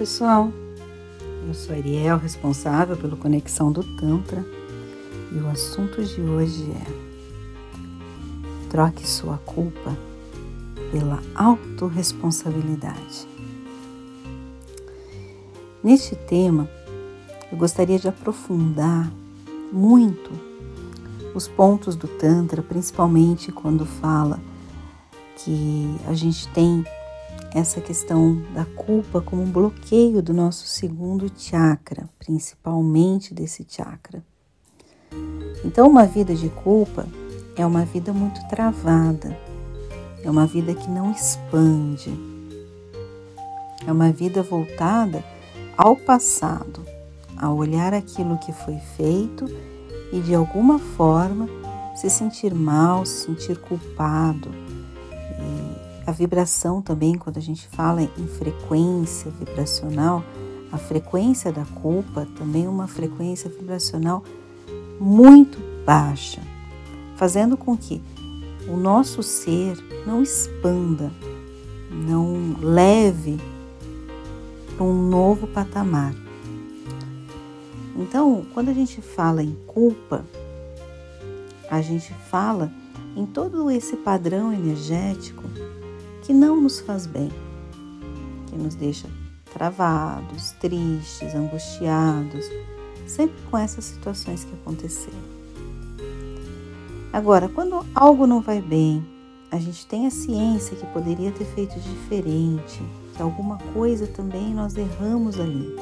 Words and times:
pessoal, 0.00 0.50
eu 1.46 1.52
sou 1.52 1.76
Ariel, 1.76 2.16
responsável 2.16 2.96
pelo 2.96 3.18
Conexão 3.18 3.70
do 3.70 3.84
Tantra 3.98 4.42
e 5.30 5.36
o 5.36 5.46
assunto 5.46 6.02
de 6.02 6.22
hoje 6.22 6.64
é 6.70 6.86
troque 8.70 9.06
sua 9.06 9.36
culpa 9.44 9.94
pela 10.90 11.22
autorresponsabilidade. 11.34 13.28
Neste 15.84 16.16
tema, 16.16 16.66
eu 17.52 17.58
gostaria 17.58 17.98
de 17.98 18.08
aprofundar 18.08 19.12
muito 19.70 20.30
os 21.34 21.46
pontos 21.46 21.94
do 21.94 22.08
Tantra, 22.08 22.62
principalmente 22.62 23.52
quando 23.52 23.84
fala 23.84 24.40
que 25.36 25.94
a 26.08 26.14
gente 26.14 26.48
tem 26.48 26.86
essa 27.54 27.80
questão 27.80 28.40
da 28.54 28.64
culpa 28.64 29.20
como 29.20 29.42
um 29.42 29.50
bloqueio 29.50 30.22
do 30.22 30.32
nosso 30.32 30.66
segundo 30.66 31.30
chakra, 31.36 32.08
principalmente 32.18 33.34
desse 33.34 33.66
chakra. 33.68 34.22
Então, 35.64 35.88
uma 35.88 36.06
vida 36.06 36.34
de 36.34 36.48
culpa 36.48 37.06
é 37.56 37.66
uma 37.66 37.84
vida 37.84 38.12
muito 38.12 38.40
travada, 38.48 39.36
é 40.22 40.30
uma 40.30 40.46
vida 40.46 40.74
que 40.74 40.88
não 40.88 41.10
expande, 41.10 42.12
é 43.86 43.90
uma 43.90 44.12
vida 44.12 44.42
voltada 44.42 45.24
ao 45.76 45.96
passado, 45.96 46.84
a 47.36 47.50
olhar 47.50 47.92
aquilo 47.92 48.38
que 48.38 48.52
foi 48.52 48.78
feito 48.96 49.46
e 50.12 50.20
de 50.20 50.34
alguma 50.34 50.78
forma 50.78 51.48
se 51.96 52.08
sentir 52.08 52.54
mal, 52.54 53.04
se 53.04 53.26
sentir 53.26 53.58
culpado 53.58 54.50
a 56.10 56.12
vibração 56.12 56.82
também, 56.82 57.16
quando 57.16 57.36
a 57.36 57.40
gente 57.40 57.68
fala 57.68 58.02
em 58.02 58.26
frequência 58.26 59.30
vibracional, 59.30 60.24
a 60.72 60.76
frequência 60.76 61.52
da 61.52 61.64
culpa 61.64 62.26
também 62.36 62.64
é 62.64 62.68
uma 62.68 62.88
frequência 62.88 63.48
vibracional 63.48 64.24
muito 64.98 65.58
baixa, 65.86 66.42
fazendo 67.14 67.56
com 67.56 67.76
que 67.76 68.02
o 68.66 68.76
nosso 68.76 69.22
ser 69.22 69.76
não 70.04 70.20
expanda, 70.20 71.12
não 71.92 72.56
leve 72.60 73.38
para 74.76 74.84
um 74.84 75.08
novo 75.08 75.46
patamar. 75.46 76.12
Então, 77.94 78.44
quando 78.52 78.68
a 78.70 78.74
gente 78.74 79.00
fala 79.00 79.44
em 79.44 79.56
culpa, 79.64 80.24
a 81.70 81.80
gente 81.80 82.12
fala 82.28 82.68
em 83.16 83.24
todo 83.24 83.70
esse 83.70 83.96
padrão 83.96 84.52
energético 84.52 85.49
que 86.22 86.32
não 86.32 86.60
nos 86.60 86.80
faz 86.80 87.06
bem, 87.06 87.30
que 88.48 88.56
nos 88.56 88.74
deixa 88.74 89.08
travados, 89.52 90.52
tristes, 90.52 91.34
angustiados, 91.34 92.46
sempre 93.06 93.36
com 93.50 93.58
essas 93.58 93.84
situações 93.84 94.44
que 94.44 94.54
aconteceram. 94.54 95.18
Agora, 97.12 97.48
quando 97.48 97.84
algo 97.94 98.26
não 98.26 98.40
vai 98.40 98.60
bem, 98.60 99.04
a 99.50 99.58
gente 99.58 99.84
tem 99.86 100.06
a 100.06 100.10
ciência 100.10 100.76
que 100.76 100.86
poderia 100.86 101.32
ter 101.32 101.44
feito 101.44 101.78
diferente, 101.80 102.80
que 103.16 103.22
alguma 103.22 103.58
coisa 103.74 104.06
também 104.06 104.54
nós 104.54 104.76
erramos 104.76 105.40
ali. 105.40 105.74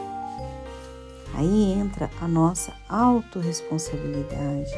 Aí 1.35 1.73
entra 1.73 2.11
a 2.21 2.27
nossa 2.27 2.73
autorresponsabilidade. 2.89 4.73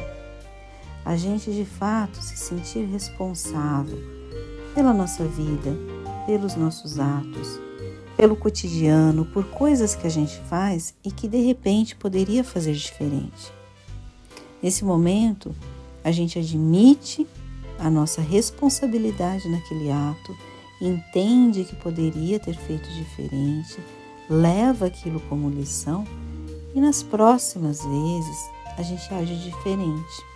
A 1.05 1.15
gente 1.15 1.51
de 1.51 1.65
fato 1.65 2.21
se 2.21 2.35
sentir 2.35 2.83
responsável 2.85 3.97
pela 4.73 4.93
nossa 4.93 5.23
vida, 5.25 5.77
pelos 6.25 6.55
nossos 6.55 6.99
atos, 6.99 7.59
pelo 8.15 8.35
cotidiano, 8.35 9.25
por 9.25 9.45
coisas 9.45 9.95
que 9.95 10.07
a 10.07 10.09
gente 10.09 10.39
faz 10.49 10.93
e 11.03 11.11
que 11.11 11.27
de 11.27 11.41
repente 11.41 11.95
poderia 11.95 12.43
fazer 12.43 12.73
diferente. 12.73 13.51
Nesse 14.61 14.85
momento, 14.85 15.55
a 16.03 16.11
gente 16.11 16.37
admite 16.37 17.27
a 17.79 17.89
nossa 17.89 18.21
responsabilidade 18.21 19.49
naquele 19.49 19.91
ato, 19.91 20.35
entende 20.79 21.63
que 21.63 21.75
poderia 21.75 22.39
ter 22.39 22.55
feito 22.55 22.87
diferente, 22.91 23.79
leva 24.29 24.85
aquilo 24.85 25.19
como 25.21 25.49
lição 25.49 26.05
e 26.73 26.79
nas 26.79 27.03
próximas 27.03 27.83
vezes 27.83 28.49
a 28.77 28.81
gente 28.81 29.13
age 29.13 29.35
diferente. 29.35 30.30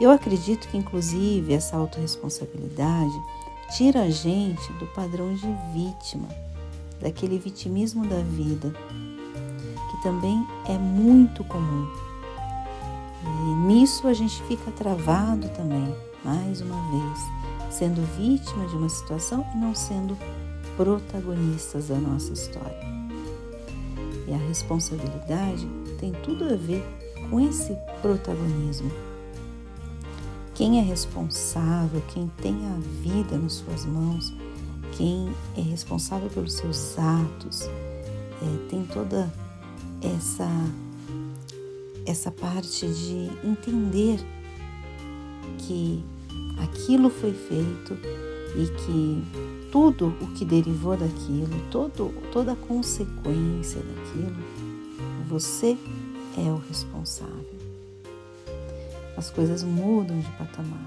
Eu 0.00 0.12
acredito 0.12 0.68
que, 0.68 0.76
inclusive, 0.76 1.52
essa 1.52 1.76
autorresponsabilidade 1.76 3.20
tira 3.76 4.02
a 4.02 4.10
gente 4.10 4.72
do 4.74 4.86
padrão 4.86 5.34
de 5.34 5.46
vítima, 5.72 6.28
daquele 7.00 7.38
vitimismo 7.38 8.06
da 8.06 8.20
vida, 8.20 8.72
que 9.90 10.02
também 10.02 10.46
é 10.66 10.78
muito 10.78 11.42
comum. 11.44 11.88
E 13.24 13.54
nisso 13.66 14.06
a 14.06 14.14
gente 14.14 14.40
fica 14.44 14.70
travado 14.70 15.48
também, 15.50 15.92
mais 16.24 16.60
uma 16.60 16.80
vez, 16.90 17.74
sendo 17.74 18.00
vítima 18.16 18.66
de 18.66 18.76
uma 18.76 18.88
situação 18.88 19.44
e 19.52 19.58
não 19.58 19.74
sendo 19.74 20.16
protagonistas 20.76 21.88
da 21.88 21.96
nossa 21.96 22.32
história. 22.32 22.88
E 24.28 24.32
a 24.32 24.38
responsabilidade 24.48 25.66
tem 25.98 26.12
tudo 26.12 26.44
a 26.44 26.56
ver 26.56 26.86
com 27.28 27.40
esse 27.40 27.76
protagonismo 28.00 29.07
quem 30.58 30.80
é 30.80 30.82
responsável, 30.82 32.02
quem 32.12 32.28
tem 32.42 32.52
a 32.66 32.80
vida 33.00 33.38
nas 33.38 33.52
suas 33.52 33.86
mãos, 33.86 34.34
quem 34.96 35.32
é 35.56 35.60
responsável 35.60 36.28
pelos 36.28 36.54
seus 36.54 36.98
atos, 36.98 37.62
é, 37.62 38.68
tem 38.68 38.84
toda 38.86 39.32
essa 40.02 40.48
essa 42.04 42.32
parte 42.32 42.88
de 42.88 43.30
entender 43.46 44.18
que 45.58 46.02
aquilo 46.58 47.08
foi 47.08 47.32
feito 47.32 47.94
e 48.56 48.66
que 48.80 49.70
tudo 49.70 50.08
o 50.20 50.26
que 50.28 50.44
derivou 50.44 50.96
daquilo, 50.96 51.54
todo, 51.70 52.12
toda 52.32 52.52
a 52.52 52.56
consequência 52.56 53.80
daquilo, 53.80 54.42
você 55.28 55.78
é 56.36 56.50
o 56.50 56.56
responsável 56.66 57.57
as 59.18 59.30
coisas 59.30 59.64
mudam 59.64 60.20
de 60.20 60.30
patamar. 60.32 60.78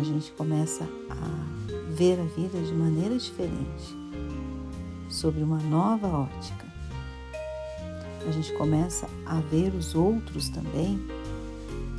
A 0.00 0.04
gente 0.04 0.30
começa 0.32 0.84
a 1.10 1.92
ver 1.92 2.20
a 2.20 2.24
vida 2.24 2.60
de 2.60 2.72
maneira 2.72 3.18
diferente, 3.18 3.96
sobre 5.10 5.42
uma 5.42 5.58
nova 5.58 6.06
ótica. 6.06 6.64
A 8.24 8.30
gente 8.30 8.52
começa 8.52 9.08
a 9.26 9.40
ver 9.40 9.74
os 9.74 9.96
outros 9.96 10.48
também 10.48 11.04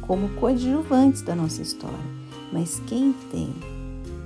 como 0.08 0.30
coadjuvantes 0.40 1.22
da 1.22 1.36
nossa 1.36 1.62
história, 1.62 1.98
mas 2.54 2.82
quem 2.88 3.12
tem 3.30 3.54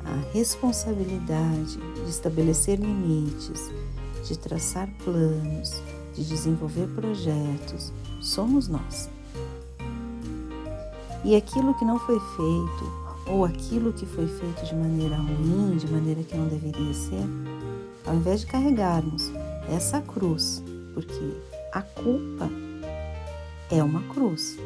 a 0.05 0.31
responsabilidade 0.31 1.79
de 2.03 2.09
estabelecer 2.09 2.79
limites, 2.79 3.71
de 4.27 4.37
traçar 4.37 4.87
planos, 5.03 5.81
de 6.13 6.23
desenvolver 6.23 6.87
projetos, 6.89 7.91
somos 8.21 8.67
nós. 8.67 9.09
E 11.23 11.35
aquilo 11.35 11.73
que 11.75 11.85
não 11.85 11.97
foi 11.99 12.19
feito, 12.19 13.03
ou 13.27 13.45
aquilo 13.45 13.93
que 13.93 14.05
foi 14.05 14.27
feito 14.27 14.65
de 14.65 14.75
maneira 14.75 15.15
ruim, 15.15 15.77
de 15.77 15.89
maneira 15.89 16.21
que 16.21 16.35
não 16.35 16.47
deveria 16.47 16.93
ser, 16.93 17.23
ao 18.05 18.15
invés 18.15 18.41
de 18.41 18.47
carregarmos 18.47 19.31
essa 19.69 20.01
cruz, 20.01 20.61
porque 20.93 21.37
a 21.71 21.81
culpa 21.81 22.49
é 23.71 23.81
uma 23.81 24.01
cruz. 24.13 24.57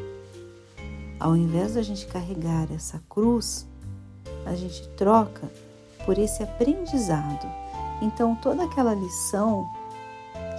Ao 1.19 1.35
invés 1.35 1.75
da 1.75 1.83
gente 1.83 2.07
carregar 2.07 2.67
essa 2.73 2.99
cruz, 3.07 3.67
a 4.45 4.55
gente 4.55 4.87
troca 4.89 5.49
por 6.05 6.17
esse 6.17 6.41
aprendizado. 6.41 7.47
Então, 8.01 8.35
toda 8.35 8.63
aquela 8.63 8.93
lição 8.93 9.67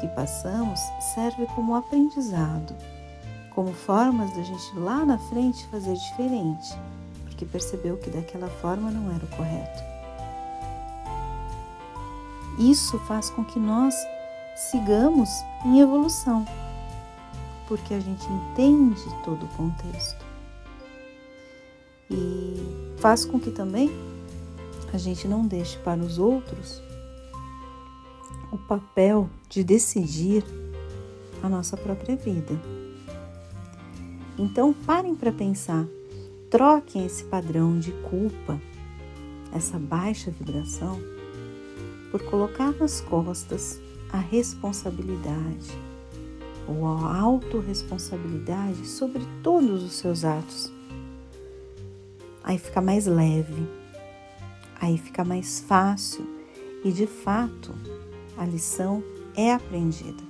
que 0.01 0.07
passamos 0.09 0.79
serve 1.15 1.47
como 1.55 1.75
aprendizado 1.75 2.75
como 3.59 3.73
formas 3.73 4.31
da 4.37 4.43
gente 4.45 4.79
lá 4.79 5.05
na 5.05 5.19
frente 5.19 5.67
fazer 5.67 5.93
diferente, 5.95 6.79
porque 7.25 7.45
percebeu 7.45 7.97
que 7.97 8.09
daquela 8.09 8.47
forma 8.47 8.89
não 8.89 9.13
era 9.13 9.25
o 9.25 9.37
correto. 9.37 9.83
Isso 12.57 12.97
faz 13.01 13.29
com 13.31 13.45
que 13.45 13.59
nós 13.59 13.97
sigamos 14.71 15.29
em 15.65 15.81
evolução, 15.81 16.47
porque 17.67 17.95
a 17.95 17.99
gente 17.99 18.25
entende 18.29 19.03
todo 19.25 19.45
o 19.45 19.49
contexto. 19.49 20.25
E 22.09 22.95
faz 22.99 23.25
com 23.25 23.41
que 23.41 23.51
também 23.51 23.91
a 24.93 24.99
gente 24.99 25.27
não 25.27 25.45
deixe 25.45 25.77
para 25.79 25.99
os 25.99 26.17
outros 26.17 26.81
o 28.53 28.57
papel 28.69 29.29
de 29.49 29.65
decidir 29.65 30.45
a 31.43 31.49
nossa 31.49 31.77
própria 31.77 32.15
vida. 32.15 32.78
Então 34.39 34.73
parem 34.73 35.17
para 35.17 35.33
pensar, 35.33 35.85
troquem 36.49 37.05
esse 37.05 37.25
padrão 37.25 37.79
de 37.79 37.91
culpa, 38.09 38.61
essa 39.53 39.79
baixa 39.79 40.31
vibração, 40.31 41.01
por 42.13 42.23
colocar 42.23 42.73
nas 42.73 43.01
costas 43.01 43.81
a 44.13 44.19
responsabilidade 44.19 45.77
ou 46.69 46.87
a 46.87 47.19
autorresponsabilidade 47.19 48.87
sobre 48.87 49.23
todos 49.43 49.83
os 49.83 49.95
seus 49.95 50.25
atos. 50.25 50.73
Aí 52.45 52.59
fica 52.59 52.81
mais 52.81 53.07
leve, 53.07 53.67
aí 54.81 54.97
fica 54.97 55.25
mais 55.25 55.61
fácil 55.61 56.25
e 56.85 56.93
de 56.93 57.07
fato 57.07 57.75
a 58.37 58.45
lição 58.45 59.03
é 59.35 59.53
aprendida. 59.53 60.23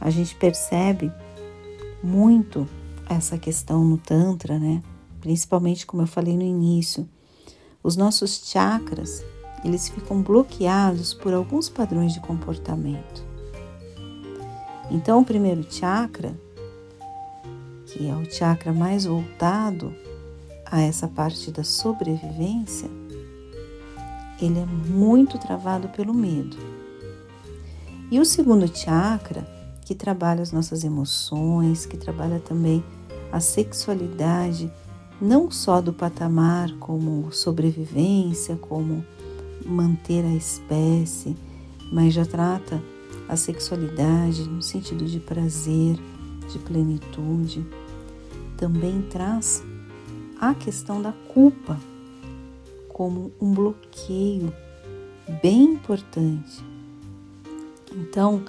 A 0.00 0.10
gente 0.10 0.34
percebe 0.36 1.12
muito 2.06 2.68
essa 3.08 3.36
questão 3.36 3.84
no 3.84 3.98
Tantra, 3.98 4.58
né? 4.58 4.80
Principalmente 5.20 5.84
como 5.84 6.02
eu 6.02 6.06
falei 6.06 6.36
no 6.36 6.42
início, 6.42 7.08
os 7.82 7.96
nossos 7.96 8.48
chakras, 8.48 9.24
eles 9.64 9.88
ficam 9.88 10.22
bloqueados 10.22 11.12
por 11.12 11.34
alguns 11.34 11.68
padrões 11.68 12.14
de 12.14 12.20
comportamento. 12.20 13.24
Então, 14.90 15.20
o 15.20 15.24
primeiro 15.24 15.66
chakra, 15.68 16.38
que 17.86 18.08
é 18.08 18.14
o 18.14 18.30
chakra 18.30 18.72
mais 18.72 19.04
voltado 19.04 19.92
a 20.64 20.80
essa 20.80 21.08
parte 21.08 21.50
da 21.50 21.64
sobrevivência, 21.64 22.88
ele 24.40 24.60
é 24.60 24.66
muito 24.66 25.38
travado 25.38 25.88
pelo 25.88 26.14
medo. 26.14 26.56
E 28.10 28.20
o 28.20 28.24
segundo 28.24 28.68
chakra, 28.76 29.55
que 29.86 29.94
trabalha 29.94 30.42
as 30.42 30.50
nossas 30.50 30.82
emoções, 30.82 31.86
que 31.86 31.96
trabalha 31.96 32.40
também 32.40 32.84
a 33.30 33.38
sexualidade, 33.38 34.70
não 35.20 35.48
só 35.48 35.80
do 35.80 35.92
patamar 35.92 36.72
como 36.80 37.32
sobrevivência, 37.32 38.56
como 38.56 39.06
manter 39.64 40.24
a 40.24 40.34
espécie, 40.34 41.36
mas 41.92 42.12
já 42.12 42.26
trata 42.26 42.82
a 43.28 43.36
sexualidade 43.36 44.42
no 44.48 44.60
sentido 44.60 45.04
de 45.04 45.20
prazer, 45.20 45.96
de 46.52 46.58
plenitude. 46.58 47.64
Também 48.56 49.02
traz 49.02 49.62
a 50.40 50.52
questão 50.52 51.00
da 51.00 51.12
culpa 51.32 51.78
como 52.88 53.30
um 53.40 53.52
bloqueio 53.52 54.52
bem 55.40 55.74
importante. 55.74 56.60
Então, 57.92 58.42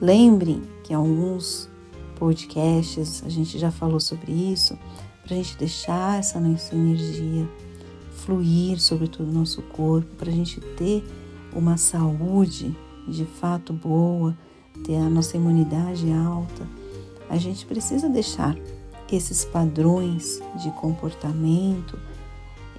lembrem 0.00 0.75
que 0.86 0.94
alguns 0.94 1.68
podcasts 2.16 3.22
a 3.24 3.28
gente 3.28 3.58
já 3.58 3.70
falou 3.70 4.00
sobre 4.00 4.32
isso, 4.32 4.78
para 5.24 5.34
a 5.34 5.36
gente 5.36 5.56
deixar 5.56 6.20
essa 6.20 6.38
nossa 6.38 6.74
energia 6.74 7.48
fluir 8.12 8.80
sobre 8.80 9.08
todo 9.08 9.28
o 9.28 9.32
nosso 9.32 9.62
corpo, 9.62 10.14
para 10.16 10.30
a 10.30 10.34
gente 10.34 10.60
ter 10.76 11.04
uma 11.52 11.76
saúde 11.76 12.76
de 13.08 13.24
fato 13.24 13.72
boa, 13.72 14.36
ter 14.84 14.96
a 14.96 15.08
nossa 15.08 15.36
imunidade 15.36 16.10
alta, 16.12 16.66
a 17.28 17.36
gente 17.36 17.66
precisa 17.66 18.08
deixar 18.08 18.56
esses 19.10 19.44
padrões 19.44 20.40
de 20.62 20.70
comportamento, 20.72 21.98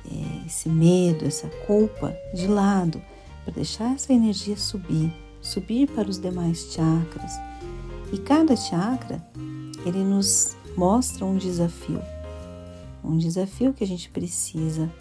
é, 0.09 0.45
esse 0.45 0.69
medo, 0.69 1.25
essa 1.25 1.47
culpa 1.65 2.15
de 2.33 2.47
lado, 2.47 3.01
para 3.43 3.53
deixar 3.53 3.93
essa 3.93 4.13
energia 4.13 4.57
subir, 4.57 5.13
subir 5.41 5.89
para 5.89 6.09
os 6.09 6.19
demais 6.19 6.71
chakras. 6.71 7.31
E 8.11 8.17
cada 8.17 8.55
chakra, 8.55 9.21
ele 9.85 10.03
nos 10.03 10.55
mostra 10.77 11.25
um 11.25 11.37
desafio, 11.37 12.01
um 13.03 13.17
desafio 13.17 13.73
que 13.73 13.83
a 13.83 13.87
gente 13.87 14.09
precisa 14.09 14.91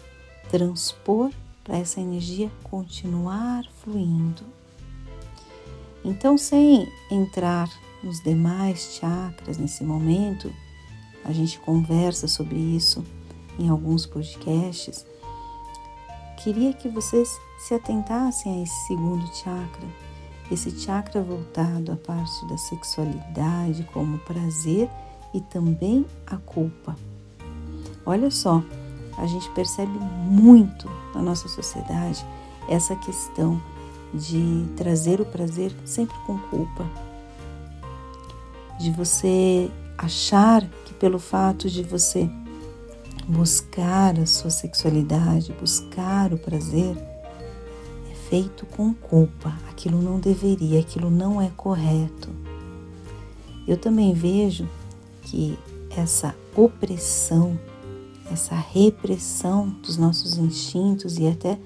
transpor 0.49 1.31
para 1.63 1.77
essa 1.77 1.99
energia 1.99 2.51
continuar 2.63 3.63
fluindo. 3.83 4.43
Então, 6.03 6.37
sem 6.37 6.87
entrar 7.11 7.69
nos 8.03 8.21
demais 8.21 8.97
chakras 8.99 9.57
nesse 9.57 9.83
momento, 9.83 10.51
a 11.25 11.33
gente 11.33 11.59
conversa 11.59 12.27
sobre 12.27 12.55
isso 12.55 13.03
em 13.59 13.67
alguns 13.67 14.05
podcasts. 14.05 15.05
Queria 16.41 16.71
que 16.73 16.87
vocês 16.87 17.29
se 17.59 17.73
atentassem 17.73 18.59
a 18.59 18.63
esse 18.63 18.87
segundo 18.87 19.27
chakra, 19.35 19.87
esse 20.51 20.71
chakra 20.71 21.21
voltado 21.21 21.91
à 21.91 21.95
parte 21.95 22.47
da 22.47 22.57
sexualidade, 22.57 23.87
como 23.93 24.17
prazer 24.19 24.89
e 25.33 25.41
também 25.41 26.05
a 26.25 26.37
culpa. 26.37 26.95
Olha 28.05 28.31
só, 28.31 28.63
a 29.17 29.25
gente 29.25 29.49
percebe 29.51 29.91
muito 29.91 30.89
na 31.13 31.21
nossa 31.21 31.47
sociedade 31.47 32.25
essa 32.69 32.95
questão 32.95 33.61
de 34.13 34.65
trazer 34.77 35.19
o 35.19 35.25
prazer 35.25 35.71
sempre 35.85 36.15
com 36.25 36.37
culpa, 36.37 36.85
de 38.79 38.91
você 38.91 39.69
achar 39.97 40.63
que 40.85 40.93
pelo 40.93 41.19
fato 41.19 41.69
de 41.69 41.83
você 41.83 42.29
buscar 43.27 44.17
a 44.19 44.25
sua 44.25 44.49
sexualidade, 44.49 45.51
buscar 45.59 46.33
o 46.33 46.37
prazer, 46.37 46.95
feito 48.29 48.65
com 48.65 48.93
culpa. 48.93 49.53
Aquilo 49.69 50.01
não 50.01 50.19
deveria, 50.19 50.79
aquilo 50.79 51.09
não 51.09 51.41
é 51.41 51.51
correto. 51.55 52.29
Eu 53.67 53.77
também 53.77 54.13
vejo 54.13 54.67
que 55.23 55.57
essa 55.89 56.35
opressão, 56.55 57.59
essa 58.31 58.55
repressão 58.55 59.69
dos 59.81 59.97
nossos 59.97 60.37
instintos 60.37 61.17
e 61.17 61.27
até 61.27 61.57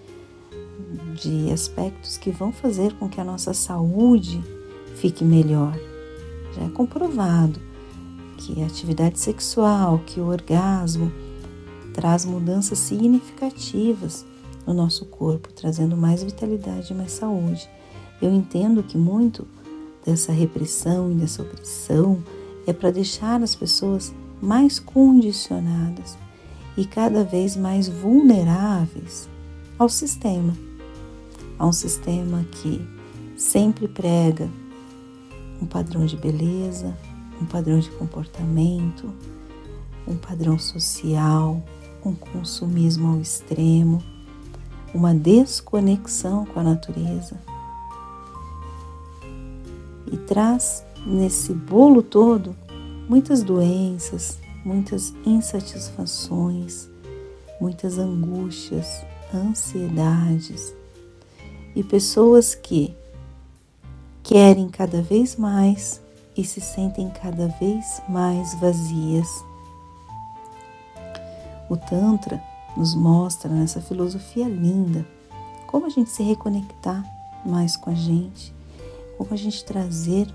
de 1.21 1.51
aspectos 1.51 2.17
que 2.17 2.31
vão 2.31 2.51
fazer 2.51 2.93
com 2.93 3.07
que 3.07 3.19
a 3.19 3.23
nossa 3.23 3.53
saúde 3.53 4.41
fique 4.95 5.23
melhor. 5.23 5.77
Já 6.55 6.63
é 6.63 6.69
comprovado 6.69 7.59
que 8.37 8.61
a 8.63 8.65
atividade 8.65 9.19
sexual, 9.19 10.01
que 10.05 10.19
o 10.19 10.27
orgasmo 10.27 11.11
traz 11.93 12.25
mudanças 12.25 12.79
significativas 12.79 14.25
no 14.65 14.73
nosso 14.73 15.05
corpo, 15.05 15.51
trazendo 15.53 15.95
mais 15.97 16.23
vitalidade 16.23 16.93
e 16.93 16.95
mais 16.95 17.11
saúde. 17.11 17.69
Eu 18.21 18.33
entendo 18.33 18.83
que 18.83 18.97
muito 18.97 19.47
dessa 20.05 20.31
repressão 20.31 21.11
e 21.11 21.15
dessa 21.15 21.41
opressão 21.41 22.23
é 22.67 22.73
para 22.73 22.91
deixar 22.91 23.41
as 23.41 23.55
pessoas 23.55 24.13
mais 24.41 24.79
condicionadas 24.79 26.17
e 26.77 26.85
cada 26.85 27.23
vez 27.23 27.55
mais 27.55 27.87
vulneráveis 27.87 29.29
ao 29.77 29.89
sistema 29.89 30.53
a 31.61 31.67
um 31.67 31.71
sistema 31.71 32.43
que 32.51 32.83
sempre 33.37 33.87
prega 33.87 34.49
um 35.61 35.65
padrão 35.67 36.07
de 36.07 36.17
beleza, 36.17 36.97
um 37.39 37.45
padrão 37.45 37.77
de 37.77 37.91
comportamento, 37.91 39.13
um 40.07 40.17
padrão 40.17 40.57
social, 40.57 41.63
um 42.03 42.15
consumismo 42.15 43.09
ao 43.09 43.21
extremo, 43.21 44.01
uma 44.93 45.13
desconexão 45.13 46.45
com 46.45 46.59
a 46.59 46.63
natureza. 46.63 47.35
E 50.11 50.17
traz 50.17 50.83
nesse 51.05 51.53
bolo 51.53 52.03
todo 52.03 52.55
muitas 53.07 53.43
doenças, 53.43 54.37
muitas 54.65 55.13
insatisfações, 55.25 56.89
muitas 57.59 57.97
angústias, 57.97 59.05
ansiedades 59.33 60.73
e 61.75 61.83
pessoas 61.83 62.53
que 62.53 62.93
querem 64.23 64.69
cada 64.69 65.01
vez 65.01 65.35
mais 65.35 66.01
e 66.35 66.43
se 66.43 66.61
sentem 66.61 67.09
cada 67.09 67.47
vez 67.59 68.01
mais 68.07 68.53
vazias. 68.55 69.27
O 71.69 71.77
Tantra 71.77 72.41
nos 72.75 72.95
mostra 72.95 73.49
nessa 73.49 73.81
filosofia 73.81 74.47
linda 74.47 75.05
como 75.67 75.85
a 75.85 75.89
gente 75.89 76.09
se 76.09 76.21
reconectar 76.21 77.03
mais 77.45 77.77
com 77.77 77.89
a 77.89 77.93
gente, 77.93 78.53
como 79.17 79.33
a 79.33 79.37
gente 79.37 79.63
trazer 79.63 80.27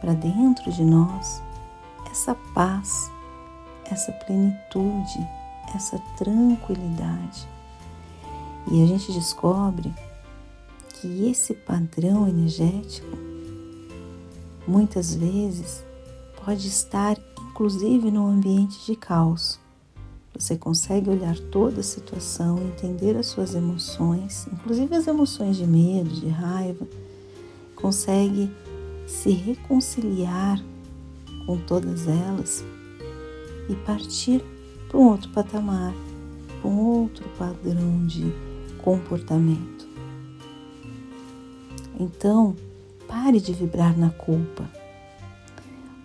para 0.00 0.14
dentro 0.14 0.70
de 0.72 0.84
nós 0.84 1.42
essa 2.10 2.34
paz, 2.54 3.10
essa 3.84 4.12
plenitude, 4.12 5.28
essa 5.74 5.98
tranquilidade. 6.16 7.48
E 8.70 8.82
a 8.82 8.86
gente 8.86 9.12
descobre 9.12 9.92
que 10.94 11.28
esse 11.28 11.52
padrão 11.52 12.28
energético 12.28 13.08
muitas 14.66 15.14
vezes 15.14 15.84
pode 16.44 16.68
estar 16.68 17.18
inclusive 17.50 18.10
no 18.10 18.26
ambiente 18.26 18.84
de 18.84 18.96
caos. 18.96 19.63
Você 20.36 20.56
consegue 20.56 21.08
olhar 21.08 21.38
toda 21.38 21.80
a 21.80 21.84
situação, 21.84 22.58
entender 22.58 23.16
as 23.16 23.26
suas 23.26 23.54
emoções, 23.54 24.48
inclusive 24.52 24.92
as 24.96 25.06
emoções 25.06 25.56
de 25.56 25.64
medo, 25.64 26.10
de 26.10 26.26
raiva, 26.26 26.86
consegue 27.76 28.50
se 29.06 29.30
reconciliar 29.30 30.60
com 31.46 31.56
todas 31.58 32.08
elas 32.08 32.64
e 33.68 33.76
partir 33.76 34.44
para 34.88 34.98
um 34.98 35.08
outro 35.08 35.30
patamar, 35.30 35.94
para 36.60 36.68
um 36.68 36.80
outro 36.80 37.24
padrão 37.38 38.04
de 38.04 38.32
comportamento. 38.82 39.86
Então, 41.98 42.56
pare 43.06 43.40
de 43.40 43.52
vibrar 43.52 43.96
na 43.96 44.10
culpa. 44.10 44.68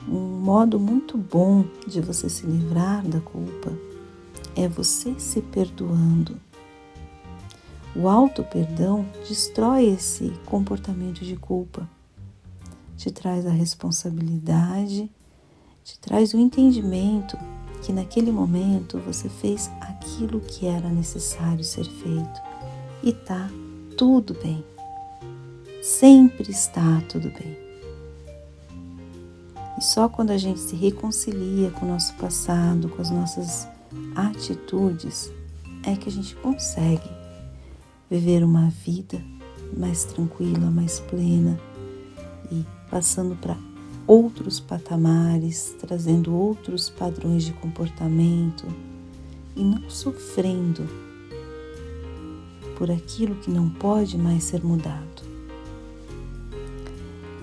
Um 0.07 0.39
modo 0.39 0.79
muito 0.79 1.17
bom 1.17 1.65
de 1.87 1.99
você 1.99 2.29
se 2.29 2.45
livrar 2.45 3.03
da 3.07 3.19
culpa 3.19 3.88
é 4.55 4.67
você 4.67 5.19
se 5.19 5.41
perdoando. 5.41 6.39
O 7.95 8.07
auto-perdão 8.07 9.05
destrói 9.27 9.85
esse 9.87 10.29
comportamento 10.45 11.25
de 11.25 11.35
culpa, 11.35 11.89
te 12.95 13.11
traz 13.11 13.45
a 13.45 13.51
responsabilidade, 13.51 15.09
te 15.83 15.99
traz 15.99 16.33
o 16.33 16.37
entendimento 16.37 17.37
que 17.81 17.91
naquele 17.91 18.31
momento 18.31 18.99
você 18.99 19.27
fez 19.27 19.71
aquilo 19.81 20.39
que 20.39 20.67
era 20.67 20.89
necessário 20.89 21.63
ser 21.63 21.85
feito 21.85 22.41
e 23.01 23.11
tá 23.11 23.49
tudo 23.97 24.33
bem. 24.35 24.63
Sempre 25.81 26.51
está 26.51 27.01
tudo 27.09 27.29
bem. 27.31 27.57
E 29.77 29.81
só 29.81 30.09
quando 30.09 30.31
a 30.31 30.37
gente 30.37 30.59
se 30.59 30.75
reconcilia 30.75 31.71
com 31.71 31.85
o 31.85 31.89
nosso 31.89 32.13
passado, 32.15 32.89
com 32.89 33.01
as 33.01 33.09
nossas 33.09 33.67
atitudes, 34.15 35.31
é 35.83 35.95
que 35.95 36.09
a 36.09 36.11
gente 36.11 36.35
consegue 36.35 37.09
viver 38.09 38.43
uma 38.43 38.69
vida 38.69 39.21
mais 39.77 40.03
tranquila, 40.03 40.71
mais 40.71 40.99
plena 40.99 41.59
e 42.51 42.65
passando 42.89 43.35
para 43.35 43.55
outros 44.07 44.59
patamares, 44.59 45.75
trazendo 45.79 46.33
outros 46.33 46.89
padrões 46.89 47.43
de 47.43 47.53
comportamento 47.53 48.65
e 49.55 49.63
não 49.63 49.89
sofrendo 49.89 50.87
por 52.75 52.89
aquilo 52.89 53.35
que 53.35 53.51
não 53.51 53.69
pode 53.69 54.17
mais 54.17 54.45
ser 54.45 54.63
mudado. 54.63 55.29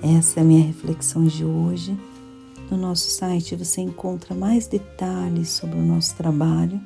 Essa 0.02 0.40
é 0.40 0.42
a 0.42 0.46
minha 0.46 0.64
reflexão 0.64 1.24
de 1.24 1.44
hoje. 1.44 1.96
No 2.70 2.76
nosso 2.76 3.08
site 3.08 3.54
você 3.54 3.80
encontra 3.80 4.34
mais 4.34 4.66
detalhes 4.66 5.50
sobre 5.50 5.78
o 5.78 5.82
nosso 5.82 6.16
trabalho. 6.16 6.80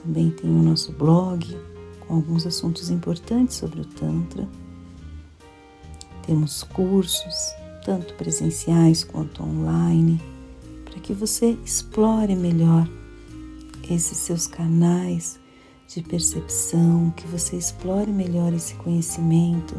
Também 0.00 0.30
tem 0.30 0.48
o 0.48 0.62
nosso 0.62 0.92
blog 0.92 1.44
com 2.00 2.14
alguns 2.14 2.46
assuntos 2.46 2.88
importantes 2.88 3.56
sobre 3.56 3.80
o 3.80 3.84
Tantra. 3.84 4.48
Temos 6.24 6.62
cursos, 6.62 7.34
tanto 7.84 8.14
presenciais 8.14 9.02
quanto 9.02 9.42
online, 9.42 10.22
para 10.84 11.00
que 11.00 11.12
você 11.12 11.58
explore 11.64 12.36
melhor 12.36 12.88
esses 13.90 14.16
seus 14.16 14.46
canais 14.46 15.40
de 15.88 16.02
percepção, 16.02 17.12
que 17.16 17.26
você 17.26 17.56
explore 17.56 18.12
melhor 18.12 18.52
esse 18.52 18.74
conhecimento 18.76 19.74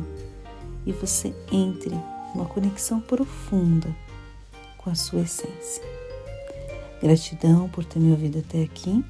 e 0.85 0.91
você 0.91 1.33
entre 1.49 1.95
numa 2.35 2.45
conexão 2.45 2.99
profunda 2.99 3.95
com 4.83 4.89
a 4.89 4.95
sua 4.95 5.21
essência. 5.21 5.83
Gratidão 7.01 7.69
por 7.69 7.85
ter 7.85 7.99
me 7.99 8.11
ouvido 8.11 8.39
até 8.39 8.63
aqui. 8.63 9.03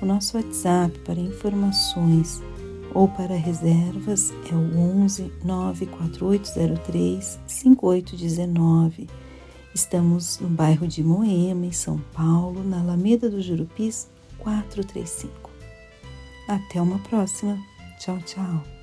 O 0.00 0.06
nosso 0.06 0.36
WhatsApp 0.36 0.98
para 1.00 1.20
informações 1.20 2.42
ou 2.92 3.08
para 3.08 3.34
reservas 3.34 4.32
é 4.50 4.54
o 4.54 4.78
11 5.02 5.32
94803 5.44 7.38
5819. 7.46 9.08
Estamos 9.74 10.38
no 10.38 10.48
bairro 10.48 10.86
de 10.86 11.02
Moema, 11.02 11.66
em 11.66 11.72
São 11.72 11.98
Paulo, 12.12 12.62
na 12.62 12.80
Alameda 12.80 13.28
do 13.28 13.42
Jurupis 13.42 14.08
435. 14.38 15.50
Até 16.46 16.80
uma 16.80 16.98
próxima. 17.00 17.58
Tchau, 17.98 18.18
tchau. 18.24 18.73